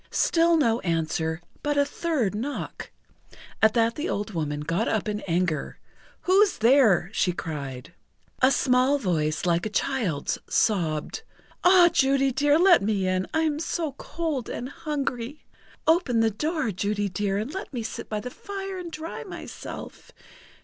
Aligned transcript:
Still 0.09 0.57
no 0.57 0.79
answer, 0.79 1.43
but 1.61 1.77
a 1.77 1.85
third 1.85 2.33
knock. 2.33 2.89
At 3.61 3.75
that 3.75 3.93
the 3.93 4.09
old 4.09 4.31
woman 4.33 4.61
got 4.61 4.87
up 4.87 5.07
in 5.07 5.19
anger. 5.27 5.77
"Who's 6.21 6.57
there?" 6.57 7.11
she 7.13 7.33
cried. 7.33 7.93
A 8.41 8.49
small 8.49 8.97
voice, 8.97 9.45
like 9.45 9.63
a 9.67 9.69
child's, 9.69 10.39
sobbed: 10.49 11.21
"Ah, 11.63 11.87
Judy 11.93 12.31
dear, 12.31 12.57
let 12.57 12.81
me 12.81 13.07
in! 13.07 13.27
I 13.31 13.41
am 13.41 13.59
so 13.59 13.91
cold 13.91 14.49
and 14.49 14.69
hungry! 14.69 15.45
Open 15.85 16.21
the 16.21 16.31
door, 16.31 16.71
Judy 16.71 17.07
dear, 17.07 17.37
and 17.37 17.53
let 17.53 17.71
me 17.71 17.83
sit 17.83 18.09
by 18.09 18.19
the 18.19 18.31
fire 18.31 18.79
and 18.79 18.91
dry 18.91 19.23
myself! 19.23 20.11